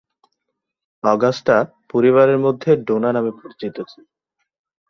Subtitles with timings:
[1.03, 1.55] Augusta
[1.89, 4.05] পরিবারের মধ্যে "Donna" নামে পরিচিত ছিল।